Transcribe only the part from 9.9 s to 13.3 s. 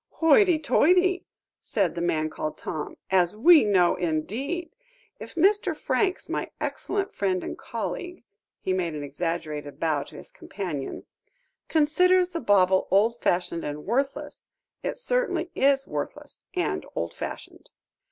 to his companion, "considers the bauble old